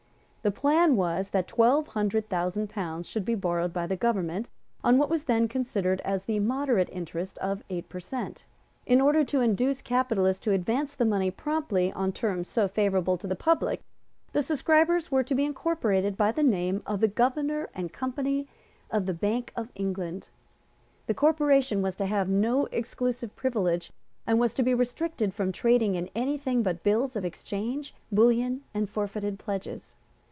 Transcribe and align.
The 0.43 0.49
plan 0.49 0.95
was 0.95 1.29
that 1.29 1.47
twelve 1.47 1.89
hundred 1.89 2.27
thousand 2.27 2.71
pounds 2.71 3.07
should 3.07 3.25
be 3.25 3.35
borrowed 3.35 3.71
by 3.71 3.85
the 3.85 3.95
government 3.95 4.49
on 4.83 4.97
what 4.97 5.07
was 5.07 5.25
then 5.25 5.47
considered 5.47 6.01
as 6.03 6.25
the 6.25 6.39
moderate 6.39 6.89
interest 6.91 7.37
of 7.37 7.63
eight 7.69 7.87
per 7.89 7.99
cent. 7.99 8.43
In 8.87 8.99
order 8.99 9.23
to 9.23 9.41
induce 9.41 9.83
capitalists 9.83 10.39
to 10.45 10.51
advance 10.51 10.95
the 10.95 11.05
money 11.05 11.29
promptly 11.29 11.93
on 11.93 12.11
terms 12.11 12.49
so 12.49 12.67
favourable 12.67 13.17
to 13.17 13.27
the 13.27 13.35
public, 13.35 13.81
the 14.33 14.41
subscribers 14.41 15.11
were 15.11 15.21
to 15.21 15.35
be 15.35 15.45
incorporated 15.45 16.17
by 16.17 16.31
the 16.31 16.41
name 16.41 16.81
of 16.87 17.01
the 17.01 17.07
Governor 17.07 17.69
and 17.75 17.93
Company 17.93 18.47
of 18.89 19.05
the 19.05 19.13
Bank 19.13 19.53
of 19.55 19.69
England. 19.75 20.29
The 21.05 21.13
corporation 21.13 21.83
was 21.83 21.95
to 21.97 22.07
have 22.07 22.27
no 22.29 22.65
exclusive 22.71 23.35
privilege, 23.35 23.93
and 24.25 24.39
was 24.39 24.55
to 24.55 24.63
be 24.63 24.73
restricted 24.73 25.35
from 25.35 25.51
trading 25.51 25.93
in 25.93 26.09
any 26.15 26.39
thing 26.39 26.63
but 26.63 26.81
bills 26.81 27.15
of 27.15 27.25
exchange, 27.25 27.93
bullion 28.11 28.63
and 28.73 28.89
forfeited 28.89 29.37
pledges. 29.37 29.97